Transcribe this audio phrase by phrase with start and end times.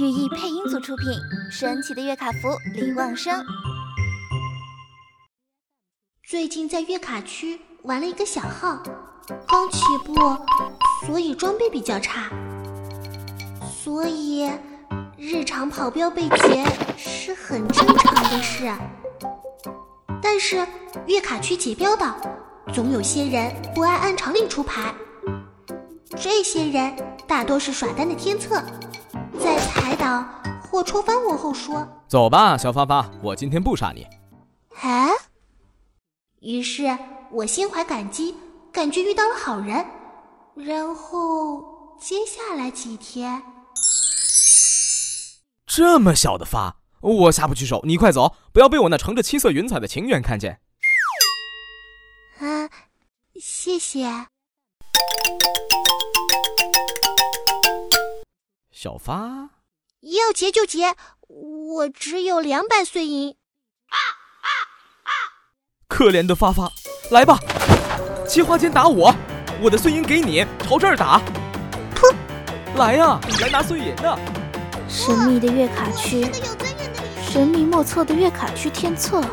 [0.00, 3.44] 寓意配音组出品，神奇的月卡服李旺生。
[6.26, 8.82] 最近在月卡区玩了一个小号，
[9.46, 10.14] 刚起步，
[11.06, 12.30] 所以装备比较差，
[13.70, 14.50] 所以
[15.18, 16.64] 日常跑标被劫
[16.96, 18.72] 是很正常的事。
[20.22, 20.66] 但是
[21.06, 22.14] 月卡区劫标的，
[22.72, 24.94] 总有些人不按按常理出牌。
[26.16, 26.96] 这些人
[27.26, 28.62] 大多是耍单的天策，
[29.92, 30.24] 在踩倒
[30.62, 34.06] 或戳翻我后说：“走吧，小发发，我今天不杀你。”
[34.80, 35.10] 哎，
[36.40, 36.96] 于是
[37.30, 38.34] 我心怀感激，
[38.72, 39.84] 感觉遇到了好人。
[40.54, 43.42] 然后接下来几天，
[45.66, 50.60] 这么小的发，我下不去手，你快走，不要被我那乘着七色云彩的情缘看见。
[52.38, 52.70] 啊，
[53.38, 54.06] 谢谢。
[58.70, 59.50] 小发，
[60.02, 60.96] 要结就结，
[61.28, 63.36] 我只有两百碎银。
[63.88, 63.96] 啊
[64.42, 64.48] 啊
[65.04, 65.10] 啊
[65.86, 66.68] 可怜的发发，
[67.10, 67.38] 来吧，
[68.28, 69.14] 切花间打我，
[69.60, 71.20] 我的碎银给你，朝这儿打。
[71.94, 72.12] 噗，
[72.76, 74.18] 来呀，来拿碎银的。
[74.88, 76.28] 神秘的月卡区，
[77.24, 79.24] 神秘莫测的月卡区天策。